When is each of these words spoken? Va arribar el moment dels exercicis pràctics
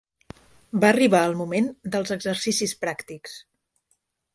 Va 0.83 0.89
arribar 0.93 1.21
el 1.31 1.37
moment 1.43 1.69
dels 1.97 2.17
exercicis 2.19 2.77
pràctics 2.87 3.41